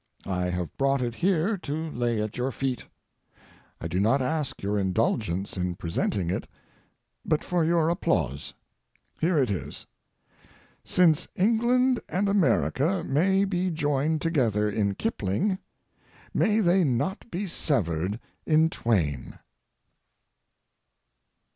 [0.25, 2.87] I have brought it here to lay at your feet.
[3.79, 6.47] I do not ask your indulgence in presenting it,
[7.23, 8.55] but for your applause.
[9.19, 9.85] Here it is:
[10.83, 15.59] "Since England and America may be joined together in Kipling,
[16.33, 19.37] may they not be severed in 'Twain.'"